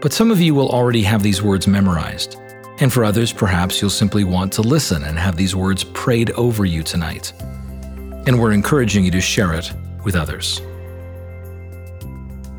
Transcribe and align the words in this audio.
But 0.00 0.12
some 0.14 0.30
of 0.30 0.40
you 0.40 0.54
will 0.54 0.70
already 0.70 1.02
have 1.02 1.22
these 1.22 1.42
words 1.42 1.66
memorized. 1.66 2.36
And 2.78 2.90
for 2.90 3.04
others, 3.04 3.32
perhaps 3.32 3.80
you'll 3.80 3.90
simply 3.90 4.24
want 4.24 4.52
to 4.54 4.62
listen 4.62 5.04
and 5.04 5.18
have 5.18 5.36
these 5.36 5.54
words 5.54 5.84
prayed 5.84 6.30
over 6.30 6.64
you 6.64 6.82
tonight. 6.82 7.34
And 8.26 8.40
we're 8.40 8.52
encouraging 8.52 9.04
you 9.04 9.10
to 9.10 9.20
share 9.20 9.52
it 9.52 9.70
with 10.04 10.16
others. 10.16 10.62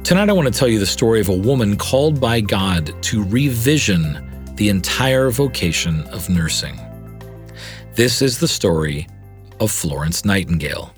Tonight, 0.03 0.29
I 0.29 0.33
want 0.33 0.51
to 0.51 0.59
tell 0.59 0.67
you 0.67 0.77
the 0.77 0.85
story 0.85 1.19
of 1.19 1.29
a 1.29 1.35
woman 1.35 1.77
called 1.77 2.21
by 2.21 2.41
God 2.41 2.93
to 3.03 3.23
revision 3.23 4.53
the 4.55 4.69
entire 4.69 5.31
vocation 5.31 6.01
of 6.09 6.29
nursing. 6.29 6.79
This 7.95 8.21
is 8.21 8.39
the 8.39 8.47
story 8.47 9.07
of 9.59 9.71
Florence 9.71 10.23
Nightingale. 10.25 10.93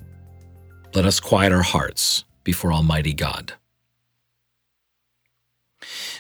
Let 0.94 1.06
us 1.06 1.20
quiet 1.20 1.54
our 1.54 1.62
hearts 1.62 2.26
before 2.44 2.74
Almighty 2.74 3.14
God. 3.14 3.54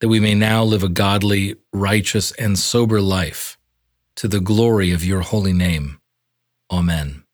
that 0.00 0.08
we 0.08 0.20
may 0.20 0.34
now 0.34 0.64
live 0.64 0.82
a 0.82 0.88
godly, 0.88 1.56
righteous, 1.72 2.32
and 2.32 2.58
sober 2.58 3.00
life 3.00 3.58
to 4.16 4.28
the 4.28 4.40
glory 4.40 4.92
of 4.92 5.04
your 5.04 5.20
holy 5.20 5.52
name. 5.52 5.98
Amen. 6.70 7.24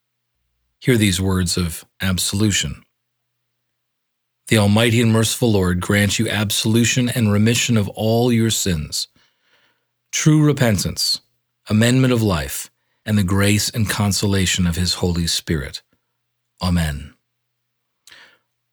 Hear 0.80 0.96
these 0.96 1.20
words 1.20 1.56
of 1.56 1.84
absolution. 2.00 2.82
The 4.48 4.58
Almighty 4.58 5.00
and 5.00 5.12
merciful 5.12 5.52
Lord 5.52 5.80
grant 5.80 6.18
you 6.18 6.28
absolution 6.28 7.08
and 7.08 7.30
remission 7.30 7.76
of 7.76 7.88
all 7.90 8.32
your 8.32 8.50
sins, 8.50 9.08
true 10.10 10.44
repentance, 10.44 11.20
amendment 11.68 12.12
of 12.12 12.22
life, 12.22 12.70
and 13.06 13.16
the 13.16 13.22
grace 13.22 13.70
and 13.70 13.88
consolation 13.88 14.66
of 14.66 14.76
His 14.76 14.94
Holy 14.94 15.26
Spirit. 15.26 15.82
Amen. 16.62 17.14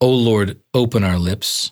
O 0.01 0.09
Lord, 0.09 0.59
open 0.73 1.03
our 1.03 1.17
lips 1.17 1.71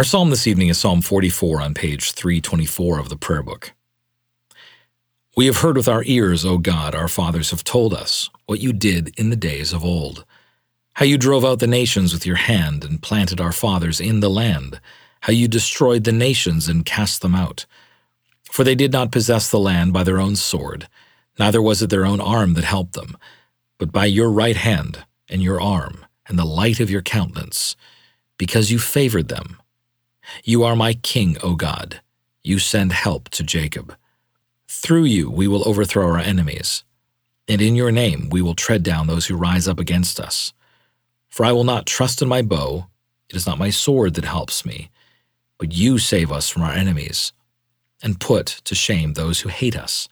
Our 0.00 0.04
psalm 0.04 0.30
this 0.30 0.46
evening 0.46 0.68
is 0.68 0.78
Psalm 0.78 1.02
44 1.02 1.60
on 1.60 1.74
page 1.74 2.12
324 2.12 2.98
of 2.98 3.10
the 3.10 3.18
prayer 3.18 3.42
book. 3.42 3.74
We 5.36 5.44
have 5.44 5.58
heard 5.58 5.76
with 5.76 5.88
our 5.88 6.02
ears, 6.06 6.42
O 6.42 6.56
God, 6.56 6.94
our 6.94 7.06
fathers 7.06 7.50
have 7.50 7.62
told 7.62 7.92
us 7.92 8.30
what 8.46 8.60
you 8.60 8.72
did 8.72 9.12
in 9.20 9.28
the 9.28 9.36
days 9.36 9.74
of 9.74 9.84
old, 9.84 10.24
how 10.94 11.04
you 11.04 11.18
drove 11.18 11.44
out 11.44 11.58
the 11.58 11.66
nations 11.66 12.14
with 12.14 12.24
your 12.24 12.36
hand 12.36 12.82
and 12.82 13.02
planted 13.02 13.42
our 13.42 13.52
fathers 13.52 14.00
in 14.00 14.20
the 14.20 14.30
land, 14.30 14.80
how 15.20 15.34
you 15.34 15.46
destroyed 15.46 16.04
the 16.04 16.12
nations 16.12 16.66
and 16.66 16.86
cast 16.86 17.20
them 17.20 17.34
out. 17.34 17.66
For 18.44 18.64
they 18.64 18.74
did 18.74 18.92
not 18.92 19.12
possess 19.12 19.50
the 19.50 19.60
land 19.60 19.92
by 19.92 20.02
their 20.02 20.18
own 20.18 20.34
sword, 20.34 20.88
neither 21.38 21.60
was 21.60 21.82
it 21.82 21.90
their 21.90 22.06
own 22.06 22.22
arm 22.22 22.54
that 22.54 22.64
helped 22.64 22.94
them, 22.94 23.18
but 23.76 23.92
by 23.92 24.06
your 24.06 24.30
right 24.30 24.56
hand 24.56 25.04
and 25.28 25.42
your 25.42 25.60
arm 25.60 26.06
and 26.26 26.38
the 26.38 26.46
light 26.46 26.80
of 26.80 26.88
your 26.88 27.02
countenance, 27.02 27.76
because 28.38 28.70
you 28.70 28.78
favored 28.78 29.28
them 29.28 29.58
you 30.44 30.62
are 30.64 30.76
my 30.76 30.94
king, 30.94 31.36
O 31.42 31.54
God. 31.54 32.00
You 32.42 32.58
send 32.58 32.92
help 32.92 33.28
to 33.30 33.42
Jacob. 33.42 33.94
Through 34.68 35.04
you 35.04 35.30
we 35.30 35.48
will 35.48 35.68
overthrow 35.68 36.06
our 36.06 36.18
enemies, 36.18 36.84
and 37.48 37.60
in 37.60 37.74
your 37.74 37.92
name 37.92 38.28
we 38.30 38.40
will 38.40 38.54
tread 38.54 38.82
down 38.82 39.06
those 39.06 39.26
who 39.26 39.36
rise 39.36 39.68
up 39.68 39.78
against 39.78 40.20
us. 40.20 40.52
For 41.28 41.44
I 41.44 41.52
will 41.52 41.64
not 41.64 41.86
trust 41.86 42.22
in 42.22 42.28
my 42.28 42.42
bow, 42.42 42.86
it 43.28 43.36
is 43.36 43.46
not 43.46 43.58
my 43.58 43.70
sword 43.70 44.14
that 44.14 44.24
helps 44.24 44.64
me, 44.64 44.90
but 45.58 45.72
you 45.72 45.98
save 45.98 46.32
us 46.32 46.48
from 46.48 46.62
our 46.62 46.72
enemies, 46.72 47.32
and 48.02 48.20
put 48.20 48.46
to 48.64 48.74
shame 48.74 49.12
those 49.12 49.40
who 49.40 49.48
hate 49.48 49.76
us. 49.76 50.08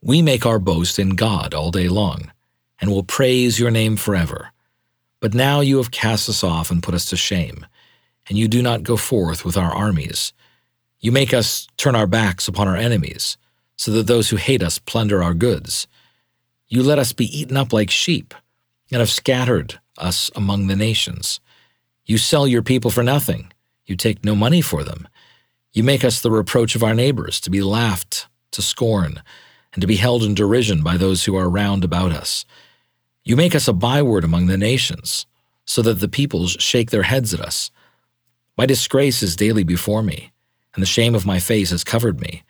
We 0.00 0.22
make 0.22 0.46
our 0.46 0.58
boast 0.58 0.98
in 0.98 1.10
God 1.10 1.52
all 1.52 1.70
day 1.70 1.88
long, 1.88 2.32
and 2.80 2.90
will 2.90 3.04
praise 3.04 3.58
your 3.58 3.70
name 3.70 3.96
forever. 3.96 4.50
But 5.20 5.34
now 5.34 5.60
you 5.60 5.78
have 5.78 5.90
cast 5.90 6.28
us 6.28 6.42
off 6.44 6.70
and 6.70 6.82
put 6.82 6.94
us 6.94 7.06
to 7.06 7.16
shame 7.16 7.66
and 8.28 8.38
you 8.38 8.48
do 8.48 8.62
not 8.62 8.82
go 8.82 8.96
forth 8.96 9.44
with 9.44 9.56
our 9.56 9.72
armies. 9.72 10.32
You 11.00 11.12
make 11.12 11.34
us 11.34 11.66
turn 11.76 11.94
our 11.94 12.06
backs 12.06 12.48
upon 12.48 12.68
our 12.68 12.76
enemies, 12.76 13.36
so 13.76 13.90
that 13.92 14.06
those 14.06 14.30
who 14.30 14.36
hate 14.36 14.62
us 14.62 14.78
plunder 14.78 15.22
our 15.22 15.34
goods. 15.34 15.86
You 16.68 16.82
let 16.82 16.98
us 16.98 17.12
be 17.12 17.26
eaten 17.38 17.56
up 17.56 17.72
like 17.72 17.90
sheep, 17.90 18.34
and 18.90 19.00
have 19.00 19.10
scattered 19.10 19.78
us 19.98 20.30
among 20.34 20.66
the 20.66 20.76
nations. 20.76 21.40
You 22.06 22.18
sell 22.18 22.46
your 22.46 22.62
people 22.62 22.90
for 22.90 23.02
nothing. 23.02 23.52
You 23.86 23.96
take 23.96 24.24
no 24.24 24.34
money 24.34 24.60
for 24.60 24.82
them. 24.84 25.08
You 25.72 25.82
make 25.82 26.04
us 26.04 26.20
the 26.20 26.30
reproach 26.30 26.74
of 26.74 26.82
our 26.82 26.94
neighbors, 26.94 27.40
to 27.40 27.50
be 27.50 27.62
laughed 27.62 28.28
to 28.52 28.62
scorn, 28.62 29.22
and 29.72 29.80
to 29.80 29.86
be 29.86 29.96
held 29.96 30.22
in 30.22 30.34
derision 30.34 30.82
by 30.82 30.96
those 30.96 31.24
who 31.24 31.36
are 31.36 31.50
round 31.50 31.84
about 31.84 32.12
us. 32.12 32.46
You 33.24 33.36
make 33.36 33.54
us 33.54 33.68
a 33.68 33.72
byword 33.72 34.24
among 34.24 34.46
the 34.46 34.56
nations, 34.56 35.26
so 35.66 35.82
that 35.82 35.94
the 35.94 36.08
peoples 36.08 36.52
shake 36.60 36.90
their 36.90 37.02
heads 37.02 37.34
at 37.34 37.40
us. 37.40 37.70
My 38.56 38.66
disgrace 38.66 39.22
is 39.22 39.36
daily 39.36 39.64
before 39.64 40.02
me, 40.02 40.32
and 40.74 40.82
the 40.82 40.86
shame 40.86 41.14
of 41.14 41.26
my 41.26 41.38
face 41.38 41.70
has 41.70 41.84
covered 41.84 42.20
me. 42.20 42.42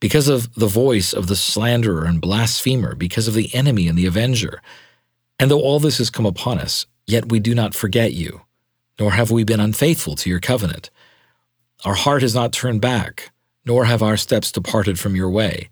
Because 0.00 0.28
of 0.28 0.54
the 0.54 0.66
voice 0.66 1.12
of 1.12 1.26
the 1.26 1.36
slanderer 1.36 2.04
and 2.04 2.20
blasphemer, 2.20 2.94
because 2.94 3.28
of 3.28 3.34
the 3.34 3.54
enemy 3.54 3.88
and 3.88 3.98
the 3.98 4.06
avenger. 4.06 4.62
And 5.38 5.50
though 5.50 5.60
all 5.60 5.80
this 5.80 5.98
has 5.98 6.10
come 6.10 6.26
upon 6.26 6.58
us, 6.58 6.86
yet 7.06 7.30
we 7.30 7.40
do 7.40 7.54
not 7.54 7.74
forget 7.74 8.12
you, 8.12 8.42
nor 8.98 9.12
have 9.12 9.30
we 9.30 9.44
been 9.44 9.60
unfaithful 9.60 10.14
to 10.16 10.30
your 10.30 10.40
covenant. 10.40 10.90
Our 11.84 11.94
heart 11.94 12.22
has 12.22 12.34
not 12.34 12.52
turned 12.52 12.80
back, 12.80 13.30
nor 13.64 13.84
have 13.84 14.02
our 14.02 14.16
steps 14.16 14.52
departed 14.52 14.98
from 14.98 15.16
your 15.16 15.30
way. 15.30 15.68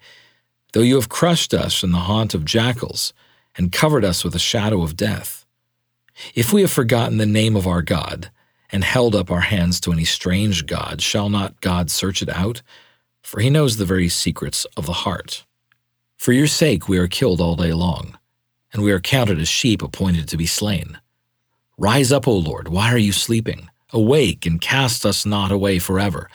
Though 0.73 0.81
you 0.81 0.97
have 0.97 1.09
crushed 1.09 1.55
us 1.55 1.82
in 1.82 1.93
the 1.93 1.99
haunt 1.99 2.35
of 2.35 2.44
jackals, 2.44 3.12
and 3.56 3.73
covered 3.73 4.05
us 4.05 4.23
with 4.23 4.35
a 4.35 4.41
shadow 4.41 4.82
of 4.82 4.97
death. 4.97 5.47
If 6.35 6.52
we 6.52 6.61
have 6.62 6.70
forgotten 6.70 7.19
the 7.19 7.26
name 7.26 7.56
of 7.56 7.67
our 7.67 7.82
God, 7.82 8.31
and 8.70 8.84
held 8.84 9.14
up 9.14 9.30
our 9.30 9.40
hands 9.40 9.80
to 9.80 9.92
any 9.92 10.04
strange 10.04 10.66
God, 10.66 11.00
shall 11.00 11.28
not 11.28 11.60
God 11.60 11.90
search 11.90 12.22
it 12.22 12.28
out? 12.28 12.62
For 13.22 13.40
he 13.40 13.50
knows 13.50 13.76
the 13.76 13.84
very 13.84 14.08
secrets 14.08 14.64
of 14.76 14.86
the 14.86 14.92
heart. 14.92 15.44
For 16.16 16.32
your 16.32 16.46
sake 16.46 16.88
we 16.88 16.98
are 16.98 17.08
killed 17.08 17.40
all 17.40 17.56
day 17.56 17.72
long, 17.72 18.18
and 18.72 18.82
we 18.82 18.92
are 18.92 19.00
counted 19.00 19.38
as 19.38 19.48
sheep 19.48 19.82
appointed 19.82 20.28
to 20.28 20.36
be 20.36 20.46
slain. 20.46 20.98
Rise 21.78 22.10
up, 22.10 22.26
O 22.26 22.32
Lord, 22.32 22.68
why 22.68 22.92
are 22.92 22.98
you 22.98 23.12
sleeping? 23.12 23.68
Awake 23.92 24.46
and 24.46 24.60
cast 24.60 25.04
us 25.04 25.26
not 25.26 25.52
away 25.52 25.78
forever. 25.78 26.28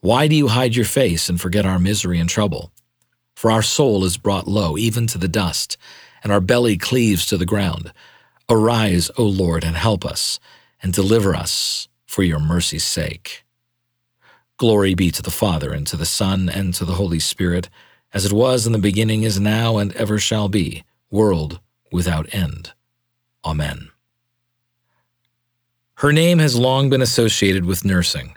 Why 0.00 0.28
do 0.28 0.34
you 0.34 0.48
hide 0.48 0.76
your 0.76 0.84
face 0.84 1.28
and 1.28 1.40
forget 1.40 1.66
our 1.66 1.78
misery 1.78 2.18
and 2.18 2.28
trouble? 2.28 2.72
For 3.36 3.50
our 3.50 3.62
soul 3.62 4.04
is 4.04 4.16
brought 4.16 4.48
low, 4.48 4.76
even 4.78 5.06
to 5.08 5.18
the 5.18 5.28
dust, 5.28 5.76
and 6.22 6.32
our 6.32 6.40
belly 6.40 6.76
cleaves 6.76 7.26
to 7.26 7.36
the 7.36 7.46
ground. 7.46 7.92
Arise, 8.48 9.10
O 9.16 9.24
Lord, 9.24 9.62
and 9.62 9.76
help 9.76 10.04
us, 10.04 10.40
and 10.82 10.92
deliver 10.92 11.34
us 11.34 11.88
for 12.06 12.22
your 12.22 12.38
mercy's 12.38 12.84
sake. 12.84 13.44
Glory 14.56 14.94
be 14.94 15.10
to 15.10 15.22
the 15.22 15.30
Father, 15.30 15.72
and 15.72 15.86
to 15.86 15.96
the 15.96 16.06
Son, 16.06 16.48
and 16.48 16.74
to 16.74 16.84
the 16.84 16.94
Holy 16.94 17.20
Spirit, 17.20 17.68
as 18.12 18.24
it 18.24 18.32
was 18.32 18.66
in 18.66 18.72
the 18.72 18.78
beginning, 18.78 19.22
is 19.22 19.38
now, 19.38 19.78
and 19.78 19.94
ever 19.94 20.18
shall 20.18 20.48
be, 20.48 20.84
world 21.10 21.60
without 21.92 22.32
end. 22.34 22.72
Amen. 23.44 23.90
Her 25.94 26.12
name 26.12 26.38
has 26.38 26.56
long 26.56 26.90
been 26.90 27.02
associated 27.02 27.64
with 27.64 27.84
nursing, 27.84 28.36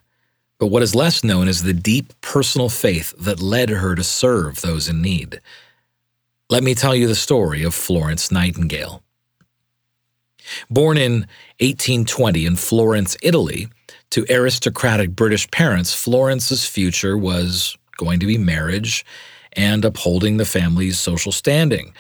but 0.58 0.68
what 0.68 0.84
is 0.84 0.96
less 0.96 1.24
known 1.24 1.48
is 1.48 1.64
the 1.64 1.74
deep 1.74 2.14
personal 2.22 2.70
faith 2.70 3.14
that 3.20 3.42
led 3.42 3.70
her 3.70 3.96
to 3.96 4.04
serve 4.04 4.62
those 4.62 4.88
in 4.88 5.02
need. 5.02 5.42
Let 6.50 6.64
me 6.64 6.76
tell 6.76 6.96
you 6.96 7.08
the 7.08 7.16
story 7.16 7.64
of 7.64 7.74
Florence 7.74 8.32
Nightingale. 8.32 9.04
Born 10.70 10.98
in 10.98 11.14
1820 11.60 12.46
in 12.46 12.56
Florence, 12.56 13.18
Italy, 13.22 13.68
to 14.12 14.26
aristocratic 14.30 15.16
British 15.16 15.50
parents, 15.52 15.94
Florence's 15.94 16.66
future 16.66 17.18
was 17.18 17.78
going 17.98 18.20
to 18.20 18.26
be 18.26 18.38
marriage 18.38 19.06
and 19.54 19.84
upholding 19.86 20.38
the 20.38 20.46
family's 20.46 21.00
social 21.00 21.32
standing. 21.32 21.94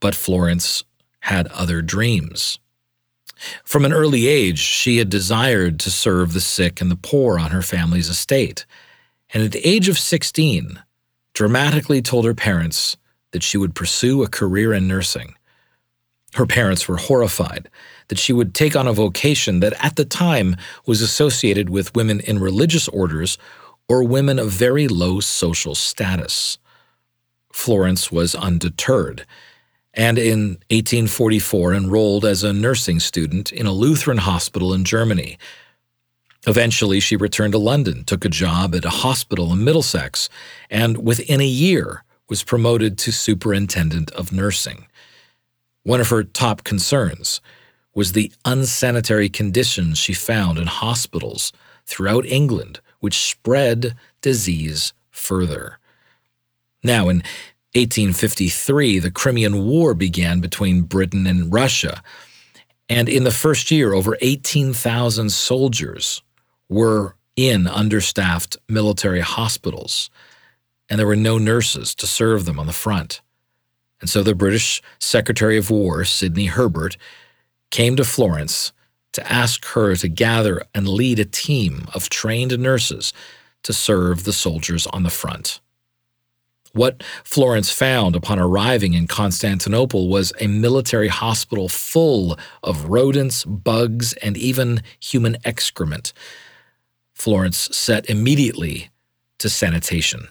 But 0.00 0.14
Florence 0.14 0.84
had 1.20 1.46
other 1.48 1.82
dreams. 1.82 2.58
From 3.64 3.84
an 3.84 3.92
early 3.92 4.26
age, 4.26 4.58
she 4.58 4.98
had 4.98 5.08
desired 5.08 5.80
to 5.80 5.90
serve 5.90 6.32
the 6.32 6.40
sick 6.40 6.80
and 6.80 6.90
the 6.90 6.96
poor 6.96 7.38
on 7.38 7.50
her 7.50 7.62
family's 7.62 8.08
estate, 8.08 8.66
and 9.32 9.42
at 9.42 9.52
the 9.52 9.66
age 9.66 9.88
of 9.88 9.98
16, 9.98 10.82
dramatically 11.32 12.02
told 12.02 12.24
her 12.24 12.34
parents 12.34 12.96
that 13.30 13.42
she 13.42 13.56
would 13.56 13.74
pursue 13.74 14.22
a 14.22 14.28
career 14.28 14.74
in 14.74 14.88
nursing. 14.88 15.34
Her 16.34 16.46
parents 16.46 16.86
were 16.86 16.96
horrified 16.96 17.68
that 18.08 18.18
she 18.18 18.32
would 18.32 18.54
take 18.54 18.76
on 18.76 18.86
a 18.86 18.92
vocation 18.92 19.60
that 19.60 19.72
at 19.84 19.96
the 19.96 20.04
time 20.04 20.56
was 20.86 21.02
associated 21.02 21.70
with 21.70 21.94
women 21.94 22.20
in 22.20 22.38
religious 22.38 22.88
orders 22.88 23.38
or 23.88 24.04
women 24.04 24.38
of 24.38 24.50
very 24.50 24.86
low 24.86 25.20
social 25.20 25.74
status. 25.74 26.58
Florence 27.52 28.12
was 28.12 28.34
undeterred 28.34 29.26
and 29.94 30.18
in 30.18 30.50
1844 30.70 31.74
enrolled 31.74 32.24
as 32.24 32.44
a 32.44 32.52
nursing 32.52 33.00
student 33.00 33.52
in 33.52 33.66
a 33.66 33.72
Lutheran 33.72 34.18
hospital 34.18 34.72
in 34.72 34.84
Germany. 34.84 35.38
Eventually, 36.46 37.00
she 37.00 37.16
returned 37.16 37.52
to 37.52 37.58
London, 37.58 38.04
took 38.04 38.24
a 38.24 38.28
job 38.28 38.74
at 38.74 38.84
a 38.84 38.90
hospital 38.90 39.52
in 39.52 39.64
Middlesex, 39.64 40.28
and 40.70 41.04
within 41.04 41.40
a 41.40 41.46
year 41.46 42.04
was 42.28 42.44
promoted 42.44 42.96
to 42.98 43.12
superintendent 43.12 44.10
of 44.12 44.32
nursing. 44.32 44.86
One 45.82 46.00
of 46.00 46.10
her 46.10 46.22
top 46.22 46.64
concerns 46.64 47.40
was 47.94 48.12
the 48.12 48.32
unsanitary 48.44 49.28
conditions 49.28 49.98
she 49.98 50.12
found 50.12 50.58
in 50.58 50.66
hospitals 50.66 51.52
throughout 51.86 52.26
England, 52.26 52.80
which 53.00 53.18
spread 53.18 53.96
disease 54.20 54.92
further. 55.10 55.78
Now, 56.82 57.08
in 57.08 57.18
1853, 57.74 58.98
the 58.98 59.10
Crimean 59.10 59.66
War 59.66 59.94
began 59.94 60.40
between 60.40 60.82
Britain 60.82 61.26
and 61.26 61.52
Russia. 61.52 62.02
And 62.88 63.08
in 63.08 63.24
the 63.24 63.30
first 63.30 63.70
year, 63.70 63.92
over 63.92 64.16
18,000 64.20 65.30
soldiers 65.30 66.22
were 66.68 67.16
in 67.36 67.66
understaffed 67.66 68.56
military 68.68 69.20
hospitals, 69.20 70.10
and 70.88 70.98
there 70.98 71.06
were 71.06 71.16
no 71.16 71.38
nurses 71.38 71.94
to 71.96 72.06
serve 72.06 72.44
them 72.44 72.58
on 72.58 72.66
the 72.66 72.72
front. 72.72 73.20
And 74.00 74.08
so 74.08 74.22
the 74.22 74.34
British 74.34 74.82
Secretary 74.98 75.56
of 75.56 75.70
War, 75.70 76.04
Sidney 76.04 76.46
Herbert, 76.46 76.96
came 77.70 77.96
to 77.96 78.04
Florence 78.04 78.72
to 79.12 79.32
ask 79.32 79.64
her 79.66 79.96
to 79.96 80.08
gather 80.08 80.62
and 80.74 80.88
lead 80.88 81.18
a 81.18 81.24
team 81.24 81.86
of 81.94 82.08
trained 82.08 82.58
nurses 82.58 83.12
to 83.62 83.72
serve 83.72 84.24
the 84.24 84.32
soldiers 84.32 84.86
on 84.88 85.02
the 85.02 85.10
front. 85.10 85.60
What 86.72 87.02
Florence 87.24 87.70
found 87.70 88.14
upon 88.14 88.38
arriving 88.38 88.94
in 88.94 89.08
Constantinople 89.08 90.08
was 90.08 90.32
a 90.38 90.46
military 90.46 91.08
hospital 91.08 91.68
full 91.68 92.38
of 92.62 92.84
rodents, 92.84 93.44
bugs, 93.44 94.12
and 94.14 94.36
even 94.36 94.82
human 95.00 95.36
excrement. 95.44 96.12
Florence 97.12 97.68
set 97.76 98.08
immediately 98.08 98.90
to 99.38 99.48
sanitation, 99.48 100.28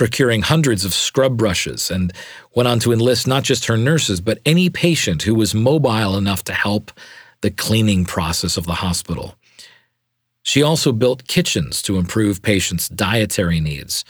procuring 0.00 0.40
hundreds 0.40 0.82
of 0.86 0.94
scrub 0.94 1.36
brushes, 1.36 1.90
and 1.90 2.10
went 2.54 2.66
on 2.66 2.78
to 2.80 2.90
enlist 2.90 3.26
not 3.26 3.42
just 3.42 3.66
her 3.66 3.76
nurses, 3.76 4.18
but 4.18 4.40
any 4.46 4.70
patient 4.70 5.24
who 5.24 5.34
was 5.34 5.54
mobile 5.54 6.16
enough 6.16 6.42
to 6.42 6.54
help 6.54 6.90
the 7.42 7.50
cleaning 7.50 8.06
process 8.06 8.56
of 8.56 8.64
the 8.64 8.76
hospital. 8.76 9.34
She 10.42 10.62
also 10.62 10.92
built 10.92 11.28
kitchens 11.28 11.82
to 11.82 11.98
improve 11.98 12.40
patients' 12.40 12.88
dietary 12.88 13.60
needs 13.60 14.06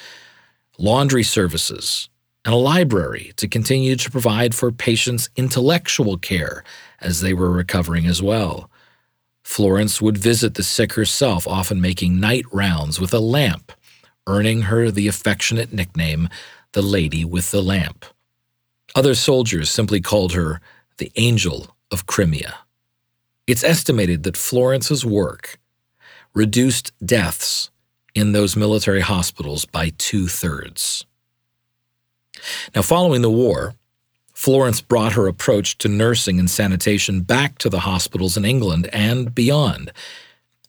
laundry 0.79 1.25
services, 1.25 2.09
and 2.45 2.55
a 2.55 2.57
library 2.57 3.33
to 3.35 3.49
continue 3.49 3.97
to 3.97 4.13
provide 4.13 4.55
for 4.55 4.71
patients' 4.71 5.29
intellectual 5.35 6.17
care 6.17 6.63
as 7.01 7.21
they 7.21 7.35
were 7.35 7.51
recovering 7.51 8.07
as 8.07 8.23
well. 8.23 8.71
Florence 9.43 10.01
would 10.01 10.17
visit 10.17 10.55
the 10.55 10.63
sick 10.63 10.93
herself, 10.93 11.49
often 11.49 11.81
making 11.81 12.21
night 12.21 12.45
rounds 12.53 13.01
with 13.01 13.13
a 13.13 13.19
lamp, 13.19 13.73
earning 14.27 14.63
her 14.63 14.91
the 14.91 15.09
affectionate 15.09 15.73
nickname, 15.73 16.29
the 16.73 16.83
Lady 16.83 17.25
with 17.25 17.51
the 17.51 17.63
Lamp. 17.63 18.05
Other 18.95 19.15
soldiers 19.15 19.71
simply 19.71 20.01
called 20.01 20.33
her 20.33 20.61
the 20.99 21.13
Angel 21.17 21.77
of 21.91 22.07
Crimea. 22.07 22.59
It's 23.47 23.65
estimated 23.65 24.23
that 24.23 24.37
Florence's 24.37 25.05
work 25.05 25.59
reduced 26.35 26.93
deaths 27.05 27.71
in 28.15 28.33
those 28.33 28.57
military 28.57 29.01
hospitals 29.01 29.65
by 29.65 29.93
two 29.99 30.29
thirds. 30.29 31.05
Now, 32.75 32.83
following 32.83 33.23
the 33.23 33.31
war, 33.31 33.75
Florence 34.33 34.81
brought 34.81 35.13
her 35.13 35.27
approach 35.27 35.77
to 35.79 35.89
nursing 35.89 36.39
and 36.39 36.49
sanitation 36.49 37.21
back 37.21 37.59
to 37.59 37.69
the 37.69 37.81
hospitals 37.81 38.37
in 38.37 38.45
England 38.45 38.89
and 38.93 39.35
beyond. 39.35 39.93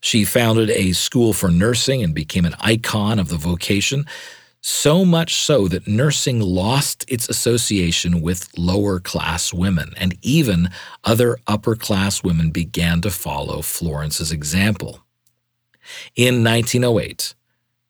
She 0.02 0.26
founded 0.26 0.72
a 0.72 0.94
school 0.94 1.32
for 1.32 1.50
nursing 1.50 2.04
and 2.04 2.14
became 2.14 2.46
an 2.46 2.56
icon 2.60 3.20
of 3.20 3.30
the 3.30 3.38
vocation, 3.38 4.06
so 4.62 5.06
much 5.06 5.36
so 5.36 5.68
that 5.68 5.88
nursing 5.88 6.40
lost 6.40 7.06
its 7.08 7.30
association 7.30 8.22
with 8.22 8.50
lower 8.58 9.00
class 9.00 9.54
women, 9.54 9.94
and 9.98 10.18
even 10.22 10.70
other 11.04 11.38
upper 11.48 11.76
class 11.76 12.24
women 12.24 12.52
began 12.52 13.02
to 13.02 13.12
follow 13.12 13.62
Florence's 13.62 14.32
example. 14.32 15.02
In 16.16 16.44
1908, 16.44 17.34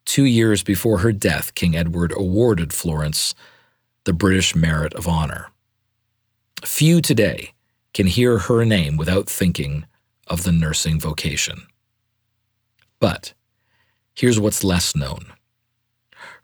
two 0.04 0.24
years 0.24 0.62
before 0.62 0.98
her 0.98 1.12
death, 1.12 1.54
King 1.54 1.76
Edward 1.76 2.12
awarded 2.16 2.72
Florence 2.72 3.34
the 4.04 4.12
British 4.12 4.54
Merit 4.54 4.94
of 4.94 5.06
Honor. 5.06 5.48
Few 6.64 7.00
today 7.00 7.52
can 7.94 8.06
hear 8.06 8.38
her 8.38 8.64
name 8.64 8.96
without 8.96 9.28
thinking 9.28 9.86
of 10.26 10.42
the 10.42 10.52
nursing 10.52 10.98
vocation. 10.98 11.66
But 13.02 13.34
here's 14.14 14.38
what's 14.38 14.62
less 14.62 14.94
known 14.94 15.32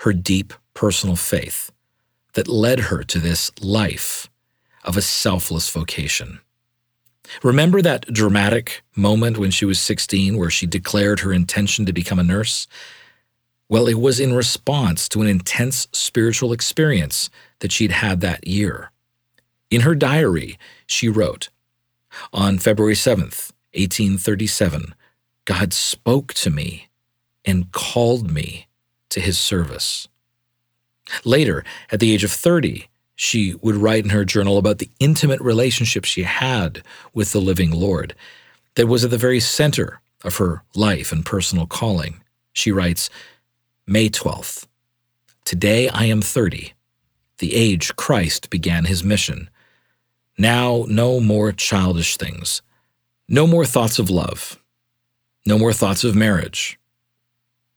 her 0.01 0.13
deep 0.13 0.53
personal 0.75 1.15
faith 1.15 1.71
that 2.33 2.49
led 2.49 2.81
her 2.91 3.05
to 3.05 3.21
this 3.21 3.53
life 3.61 4.29
of 4.83 4.97
a 4.97 5.03
selfless 5.03 5.71
vocation. 5.71 6.41
Remember 7.45 7.81
that 7.81 8.13
dramatic 8.13 8.83
moment 8.97 9.39
when 9.39 9.53
she 9.53 9.65
was 9.65 9.79
16 9.79 10.37
where 10.37 10.51
she 10.51 10.67
declared 10.67 11.21
her 11.21 11.33
intention 11.33 11.87
to 11.87 11.93
become 11.93 12.19
a 12.19 12.25
nurse? 12.25 12.67
Well, 13.69 13.87
it 13.87 14.01
was 14.01 14.19
in 14.19 14.35
response 14.35 15.09
to 15.11 15.21
an 15.21 15.29
intense 15.29 15.87
spiritual 15.93 16.53
experience 16.53 17.31
that 17.61 17.71
she'd 17.71 17.93
had 17.93 18.21
that 18.23 18.49
year. 18.49 18.91
In 19.71 19.83
her 19.83 19.95
diary, 19.95 20.59
she 20.89 21.09
wrote, 21.09 21.51
On 22.33 22.59
February 22.59 22.95
7th, 22.95 23.53
1837, 23.75 24.95
God 25.49 25.73
spoke 25.73 26.35
to 26.35 26.51
me 26.51 26.89
and 27.43 27.73
called 27.73 28.31
me 28.31 28.67
to 29.09 29.19
his 29.19 29.39
service. 29.39 30.07
Later, 31.25 31.65
at 31.91 32.01
the 32.01 32.13
age 32.13 32.23
of 32.23 32.31
30, 32.31 32.87
she 33.17 33.55
would 33.63 33.77
write 33.77 34.05
in 34.05 34.11
her 34.11 34.27
journal 34.27 34.59
about 34.59 34.77
the 34.77 34.91
intimate 35.01 35.41
relationship 35.41 36.05
she 36.05 36.25
had 36.25 36.83
with 37.15 37.33
the 37.33 37.41
living 37.41 37.71
Lord 37.71 38.15
that 38.75 38.89
was 38.89 39.07
at 39.07 39.11
the 39.11 39.17
very 39.17 39.41
center 39.41 40.03
of 40.23 40.37
her 40.37 40.65
life 40.75 41.13
and 41.13 41.25
personal 41.25 41.67
calling. 41.67 42.21
She 42.53 42.71
writes, 42.71 43.09
May 43.87 44.11
12th. 44.11 44.67
Today 45.47 45.89
I 45.89 46.05
am 46.05 46.21
30, 46.21 46.75
the 47.39 47.55
age 47.55 47.97
Christ 47.97 48.51
began 48.51 48.85
his 48.85 49.03
mission. 49.03 49.49
Now, 50.37 50.85
no 50.89 51.21
more 51.21 51.53
childish 51.53 52.19
things, 52.19 52.61
no 53.31 53.47
more 53.47 53.65
thoughts 53.65 53.99
of 53.99 54.11
love, 54.11 54.59
no 55.49 55.59
more 55.59 55.73
thoughts 55.73 56.05
of 56.05 56.15
marriage. 56.15 56.79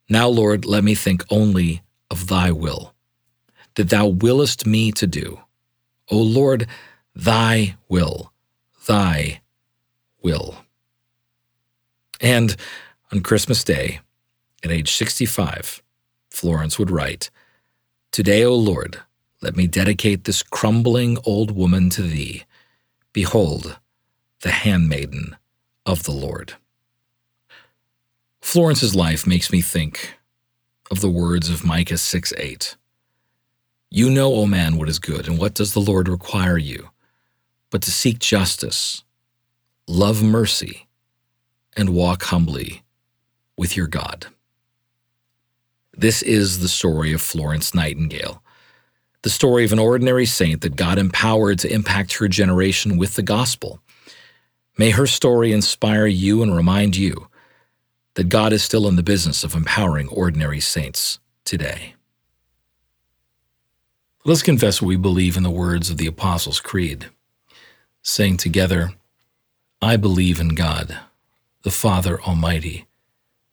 Now, 0.09 0.27
Lord, 0.27 0.65
let 0.65 0.83
me 0.83 0.93
think 0.93 1.23
only 1.29 1.81
of 2.09 2.27
thy 2.27 2.51
will, 2.51 2.93
that 3.75 3.89
thou 3.89 4.07
willest 4.07 4.67
me 4.67 4.91
to 4.91 5.07
do. 5.07 5.39
O 6.09 6.17
Lord, 6.17 6.67
thy 7.15 7.77
will, 7.87 8.33
thy 8.87 9.39
will. 10.21 10.57
And 12.19 12.57
on 13.13 13.21
Christmas 13.21 13.63
Day, 13.63 14.01
at 14.65 14.69
age 14.69 14.91
65, 14.91 15.81
Florence 16.29 16.77
would 16.77 16.91
write, 16.91 17.29
Today, 18.11 18.43
O 18.43 18.53
Lord, 18.53 18.99
let 19.41 19.55
me 19.55 19.65
dedicate 19.65 20.25
this 20.25 20.43
crumbling 20.43 21.17
old 21.23 21.51
woman 21.51 21.89
to 21.91 22.01
thee. 22.01 22.43
Behold, 23.13 23.79
the 24.41 24.51
handmaiden 24.51 25.37
of 25.85 26.03
the 26.03 26.11
Lord. 26.11 26.55
Florence's 28.41 28.95
life 28.95 29.25
makes 29.25 29.51
me 29.51 29.61
think 29.61 30.15
of 30.89 30.99
the 30.99 31.09
words 31.09 31.49
of 31.49 31.63
Micah 31.63 31.97
6 31.97 32.33
8. 32.37 32.75
You 33.89 34.09
know, 34.09 34.33
O 34.33 34.45
man, 34.45 34.77
what 34.77 34.89
is 34.89 34.99
good, 34.99 35.27
and 35.27 35.37
what 35.37 35.53
does 35.53 35.73
the 35.73 35.79
Lord 35.79 36.07
require 36.07 36.57
you, 36.57 36.89
but 37.69 37.81
to 37.83 37.91
seek 37.91 38.19
justice, 38.19 39.03
love 39.87 40.23
mercy, 40.23 40.87
and 41.77 41.89
walk 41.89 42.23
humbly 42.23 42.83
with 43.57 43.77
your 43.77 43.87
God. 43.87 44.27
This 45.95 46.21
is 46.21 46.59
the 46.59 46.67
story 46.67 47.13
of 47.13 47.21
Florence 47.21 47.75
Nightingale, 47.75 48.41
the 49.21 49.29
story 49.29 49.65
of 49.65 49.73
an 49.73 49.79
ordinary 49.79 50.25
saint 50.25 50.61
that 50.61 50.75
God 50.75 50.97
empowered 50.97 51.59
to 51.59 51.71
impact 51.71 52.13
her 52.13 52.27
generation 52.27 52.97
with 52.97 53.15
the 53.15 53.21
gospel. 53.21 53.81
May 54.77 54.91
her 54.91 55.05
story 55.05 55.51
inspire 55.51 56.07
you 56.07 56.41
and 56.41 56.55
remind 56.55 56.95
you 56.95 57.27
that 58.15 58.29
God 58.29 58.53
is 58.53 58.63
still 58.63 58.87
in 58.87 58.95
the 58.95 59.03
business 59.03 59.43
of 59.43 59.55
empowering 59.55 60.07
ordinary 60.09 60.59
saints 60.59 61.19
today. 61.45 61.95
Let's 64.23 64.43
confess 64.43 64.81
what 64.81 64.89
we 64.89 64.97
believe 64.97 65.37
in 65.37 65.43
the 65.43 65.49
words 65.49 65.89
of 65.89 65.97
the 65.97 66.07
Apostles' 66.07 66.59
Creed, 66.59 67.09
saying 68.03 68.37
together, 68.37 68.91
I 69.81 69.97
believe 69.97 70.39
in 70.39 70.49
God, 70.49 70.99
the 71.63 71.71
Father 71.71 72.21
Almighty, 72.21 72.85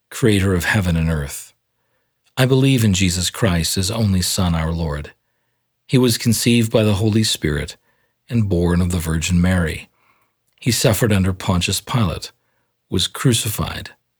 creator 0.09 0.53
of 0.53 0.65
heaven 0.65 0.95
and 0.95 1.09
earth. 1.09 1.53
I 2.37 2.45
believe 2.45 2.83
in 2.83 2.93
Jesus 2.93 3.29
Christ, 3.29 3.75
his 3.75 3.89
only 3.89 4.21
Son, 4.21 4.53
our 4.53 4.71
Lord. 4.71 5.11
He 5.87 5.97
was 5.97 6.19
conceived 6.19 6.71
by 6.71 6.83
the 6.83 6.95
Holy 6.95 7.23
Spirit 7.23 7.75
and 8.29 8.47
born 8.47 8.79
of 8.79 8.91
the 8.91 8.99
Virgin 8.99 9.41
Mary. 9.41 9.89
He 10.59 10.71
suffered 10.71 11.11
under 11.11 11.33
Pontius 11.33 11.81
Pilate, 11.81 12.31
was 12.89 13.07
crucified, 13.07 13.91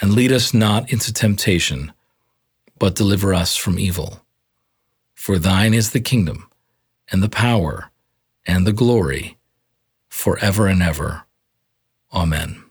and 0.00 0.14
lead 0.14 0.32
us 0.32 0.54
not 0.54 0.92
into 0.92 1.12
temptation, 1.12 1.92
but 2.78 2.94
deliver 2.94 3.34
us 3.34 3.56
from 3.56 3.78
evil. 3.78 4.24
For 5.14 5.38
thine 5.38 5.74
is 5.74 5.90
the 5.90 6.00
kingdom, 6.00 6.48
and 7.10 7.22
the 7.22 7.28
power, 7.28 7.90
and 8.46 8.66
the 8.66 8.72
glory, 8.72 9.36
for 10.08 10.38
ever 10.38 10.66
and 10.68 10.82
ever. 10.82 11.24
Amen. 12.12 12.62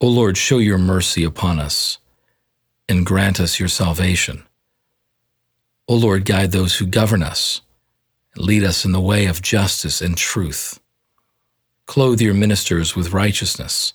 O 0.00 0.08
Lord, 0.08 0.36
show 0.36 0.58
your 0.58 0.78
mercy 0.78 1.24
upon 1.24 1.58
us, 1.58 1.98
and 2.88 3.04
grant 3.04 3.40
us 3.40 3.60
your 3.60 3.68
salvation. 3.68 4.44
O 5.86 5.94
Lord, 5.94 6.24
guide 6.24 6.52
those 6.52 6.76
who 6.76 6.86
govern 6.86 7.22
us, 7.22 7.60
and 8.34 8.44
lead 8.44 8.64
us 8.64 8.84
in 8.84 8.92
the 8.92 9.00
way 9.00 9.26
of 9.26 9.42
justice 9.42 10.00
and 10.00 10.16
truth. 10.16 10.80
Clothe 11.86 12.20
your 12.20 12.34
ministers 12.34 12.96
with 12.96 13.12
righteousness 13.12 13.94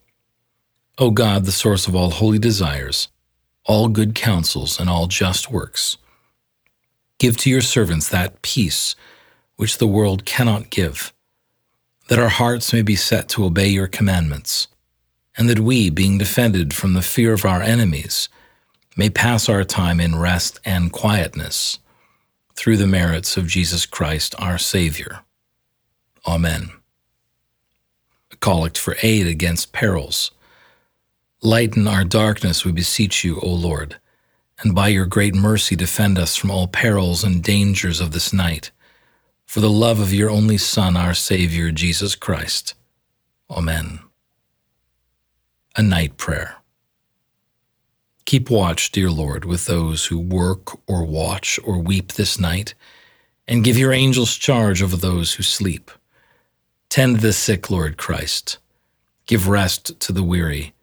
O 1.01 1.09
God, 1.09 1.45
the 1.45 1.51
source 1.51 1.87
of 1.87 1.95
all 1.95 2.11
holy 2.11 2.37
desires, 2.37 3.07
all 3.65 3.87
good 3.87 4.13
counsels, 4.13 4.79
and 4.79 4.87
all 4.87 5.07
just 5.07 5.51
works, 5.51 5.97
give 7.17 7.35
to 7.37 7.49
your 7.49 7.61
servants 7.61 8.07
that 8.07 8.43
peace 8.43 8.95
which 9.55 9.79
the 9.79 9.87
world 9.87 10.25
cannot 10.25 10.69
give, 10.69 11.11
that 12.07 12.19
our 12.19 12.29
hearts 12.29 12.71
may 12.71 12.83
be 12.83 12.95
set 12.95 13.27
to 13.29 13.43
obey 13.43 13.67
your 13.67 13.87
commandments, 13.87 14.67
and 15.35 15.49
that 15.49 15.57
we, 15.57 15.89
being 15.89 16.19
defended 16.19 16.71
from 16.71 16.93
the 16.93 17.01
fear 17.01 17.33
of 17.33 17.45
our 17.45 17.63
enemies, 17.63 18.29
may 18.95 19.09
pass 19.09 19.49
our 19.49 19.63
time 19.63 19.99
in 19.99 20.19
rest 20.19 20.59
and 20.65 20.91
quietness 20.91 21.79
through 22.53 22.77
the 22.77 22.85
merits 22.85 23.37
of 23.37 23.47
Jesus 23.47 23.87
Christ 23.87 24.35
our 24.37 24.59
Savior. 24.59 25.21
Amen. 26.27 26.69
A 28.31 28.35
collect 28.35 28.77
for 28.77 28.97
aid 29.01 29.25
against 29.25 29.73
perils 29.73 30.29
Lighten 31.43 31.87
our 31.87 32.03
darkness, 32.03 32.63
we 32.63 32.71
beseech 32.71 33.23
you, 33.23 33.39
O 33.39 33.47
Lord, 33.47 33.95
and 34.59 34.75
by 34.75 34.89
your 34.89 35.07
great 35.07 35.33
mercy 35.33 35.75
defend 35.75 36.19
us 36.19 36.35
from 36.35 36.51
all 36.51 36.67
perils 36.67 37.23
and 37.23 37.43
dangers 37.43 37.99
of 37.99 38.11
this 38.11 38.31
night, 38.31 38.69
for 39.47 39.59
the 39.59 39.69
love 39.69 39.99
of 39.99 40.13
your 40.13 40.29
only 40.29 40.59
Son, 40.59 40.95
our 40.95 41.15
Savior, 41.15 41.71
Jesus 41.71 42.13
Christ. 42.13 42.75
Amen. 43.49 44.01
A 45.75 45.81
Night 45.81 46.15
Prayer. 46.15 46.57
Keep 48.25 48.51
watch, 48.51 48.91
dear 48.91 49.09
Lord, 49.09 49.43
with 49.43 49.65
those 49.65 50.05
who 50.05 50.19
work 50.19 50.77
or 50.87 51.03
watch 51.03 51.59
or 51.63 51.79
weep 51.79 52.13
this 52.13 52.39
night, 52.39 52.75
and 53.47 53.63
give 53.63 53.79
your 53.79 53.93
angels 53.93 54.37
charge 54.37 54.83
over 54.83 54.95
those 54.95 55.33
who 55.33 55.41
sleep. 55.41 55.89
Tend 56.89 57.21
the 57.21 57.33
sick, 57.33 57.71
Lord 57.71 57.97
Christ. 57.97 58.59
Give 59.25 59.47
rest 59.47 59.99
to 60.01 60.11
the 60.11 60.23
weary 60.23 60.75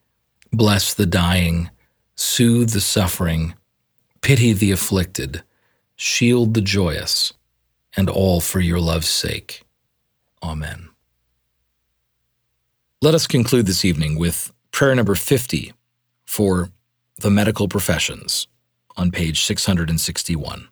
Bless 0.52 0.94
the 0.94 1.06
dying, 1.06 1.70
soothe 2.14 2.70
the 2.70 2.80
suffering, 2.80 3.54
pity 4.22 4.52
the 4.52 4.70
afflicted, 4.70 5.42
shield 5.94 6.54
the 6.54 6.60
joyous, 6.60 7.32
and 7.96 8.08
all 8.08 8.40
for 8.40 8.60
your 8.60 8.80
love's 8.80 9.08
sake. 9.08 9.62
Amen. 10.42 10.88
Let 13.02 13.14
us 13.14 13.26
conclude 13.26 13.66
this 13.66 13.84
evening 13.84 14.18
with 14.18 14.52
prayer 14.72 14.94
number 14.94 15.14
50 15.14 15.72
for 16.24 16.70
the 17.20 17.30
medical 17.30 17.68
professions 17.68 18.48
on 18.96 19.10
page 19.10 19.44
661. 19.44 20.68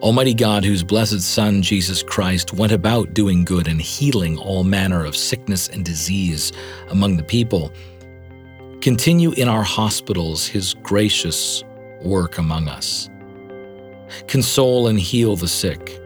Almighty 0.00 0.34
God, 0.34 0.64
whose 0.64 0.82
blessed 0.82 1.20
Son, 1.20 1.62
Jesus 1.62 2.02
Christ, 2.02 2.52
went 2.52 2.72
about 2.72 3.14
doing 3.14 3.44
good 3.44 3.68
and 3.68 3.80
healing 3.80 4.38
all 4.38 4.64
manner 4.64 5.04
of 5.04 5.16
sickness 5.16 5.68
and 5.68 5.84
disease 5.84 6.52
among 6.90 7.16
the 7.16 7.22
people, 7.22 7.72
continue 8.80 9.32
in 9.32 9.48
our 9.48 9.62
hospitals 9.62 10.46
his 10.46 10.74
gracious 10.74 11.64
work 12.02 12.38
among 12.38 12.68
us. 12.68 13.08
Console 14.26 14.88
and 14.88 15.00
heal 15.00 15.36
the 15.36 15.48
sick. 15.48 16.00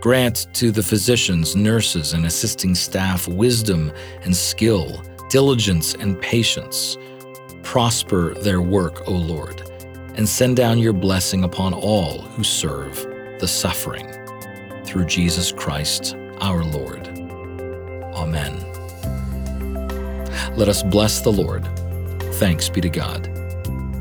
Grant 0.00 0.46
to 0.54 0.70
the 0.70 0.82
physicians, 0.82 1.56
nurses, 1.56 2.12
and 2.12 2.26
assisting 2.26 2.74
staff 2.74 3.26
wisdom 3.28 3.92
and 4.22 4.36
skill, 4.36 5.02
diligence 5.28 5.94
and 5.94 6.20
patience. 6.20 6.96
Prosper 7.62 8.34
their 8.34 8.62
work, 8.62 9.08
O 9.08 9.12
Lord, 9.12 9.65
and 10.16 10.28
send 10.28 10.56
down 10.56 10.78
your 10.78 10.92
blessing 10.92 11.44
upon 11.44 11.74
all 11.74 12.22
who 12.22 12.42
serve 12.42 12.94
the 13.38 13.48
suffering. 13.48 14.06
Through 14.84 15.06
Jesus 15.06 15.52
Christ 15.52 16.16
our 16.40 16.64
Lord. 16.64 17.08
Amen. 18.14 18.54
Let 20.56 20.68
us 20.68 20.82
bless 20.82 21.20
the 21.20 21.32
Lord. 21.32 21.66
Thanks 22.34 22.68
be 22.68 22.80
to 22.80 22.88
God. 22.88 23.24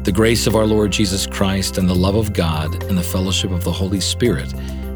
The 0.05 0.11
grace 0.11 0.47
of 0.47 0.55
our 0.55 0.65
Lord 0.65 0.91
Jesus 0.91 1.25
Christ 1.25 1.77
and 1.77 1.89
the 1.89 1.95
love 1.95 2.15
of 2.15 2.31
God 2.31 2.83
and 2.83 2.97
the 2.97 3.03
fellowship 3.03 3.51
of 3.51 3.63
the 3.63 3.71
Holy 3.71 3.99
Spirit 3.99 4.53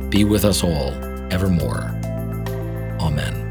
be 0.09 0.23
with 0.23 0.45
us 0.45 0.63
all 0.63 0.93
evermore. 1.31 1.95
Amen. 2.99 3.45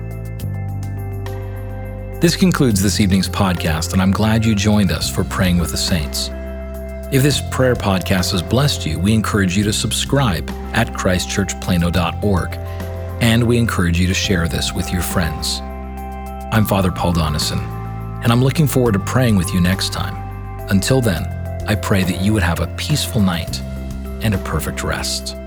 This 2.21 2.35
concludes 2.35 2.83
this 2.83 3.01
evening's 3.01 3.29
podcast, 3.29 3.93
and 3.93 4.03
I'm 4.03 4.13
glad 4.13 4.45
you 4.45 4.55
joined 4.55 4.91
us 4.91 5.09
for 5.09 5.23
Praying 5.25 5.59
with 5.59 5.71
the 5.71 5.77
Saints. 5.77 6.31
If 7.11 7.23
this 7.23 7.41
prayer 7.41 7.75
podcast 7.75 8.33
has 8.33 8.43
blessed 8.43 8.85
you, 8.85 8.99
we 8.99 9.15
encourage 9.15 9.57
you 9.57 9.65
to 9.65 9.73
subscribe 9.73 10.51
at 10.75 10.89
christchurchplano.org, 10.89 12.55
and 13.23 13.45
we 13.45 13.57
encourage 13.57 13.99
you 13.99 14.07
to 14.09 14.13
share 14.13 14.47
this 14.47 14.75
with 14.75 14.93
your 14.93 15.01
friends. 15.01 15.61
I'm 16.53 16.67
Father 16.67 16.93
Paul 16.93 17.15
Donison, 17.15 17.61
and 18.23 18.31
I'm 18.31 18.45
looking 18.45 18.67
forward 18.67 18.93
to 18.93 18.99
praying 18.99 19.37
with 19.37 19.55
you 19.55 19.61
next 19.63 19.91
time. 19.91 20.17
Until 20.69 21.01
then, 21.01 21.25
I 21.67 21.77
pray 21.77 22.05
that 22.05 22.21
you 22.21 22.35
would 22.35 22.43
have 22.43 22.61
a 22.61 22.67
peaceful 22.77 23.23
night 23.23 23.59
and 24.21 24.35
a 24.35 24.39
perfect 24.39 24.85
rest. 24.85 25.38